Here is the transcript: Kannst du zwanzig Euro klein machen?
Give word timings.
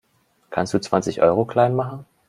Kannst 0.49 0.73
du 0.73 0.81
zwanzig 0.81 1.21
Euro 1.21 1.45
klein 1.45 1.75
machen? 1.75 2.05